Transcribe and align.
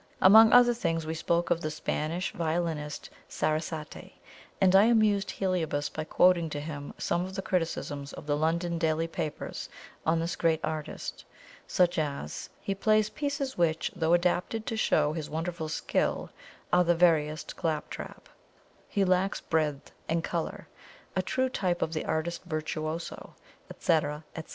Among 0.19 0.51
other 0.51 0.73
things, 0.73 1.05
we 1.05 1.13
spoke 1.13 1.51
of 1.51 1.61
the 1.61 1.69
Spanish 1.69 2.33
violinist 2.33 3.11
Sarasate, 3.29 4.13
and 4.59 4.75
I 4.75 4.85
amused 4.85 5.29
Heliobas 5.29 5.89
by 5.89 6.05
quoting 6.05 6.49
to 6.49 6.59
him 6.59 6.95
some 6.97 7.23
of 7.23 7.35
the 7.35 7.43
criticisms 7.43 8.11
of 8.13 8.25
the 8.25 8.35
London 8.35 8.79
daily 8.79 9.05
papers 9.07 9.69
on 10.03 10.19
this 10.19 10.35
great 10.35 10.59
artist, 10.63 11.23
such 11.67 11.99
as, 11.99 12.49
"He 12.61 12.73
plays 12.73 13.11
pieces 13.11 13.59
which, 13.59 13.91
though 13.95 14.15
adapted 14.15 14.65
to 14.65 14.75
show 14.75 15.13
his 15.13 15.29
wonderful 15.29 15.69
skill, 15.69 16.31
are 16.73 16.83
the 16.83 16.95
veriest 16.95 17.55
clap 17.55 17.91
trap;" 17.91 18.27
"He 18.89 19.05
lacks 19.05 19.39
breadth 19.39 19.91
and 20.09 20.23
colour;" 20.23 20.67
"A 21.15 21.21
true 21.21 21.47
type 21.47 21.83
of 21.83 21.93
the 21.93 22.05
artist 22.05 22.43
virtuoso," 22.45 23.35
etc., 23.69 24.23
etc. 24.35 24.49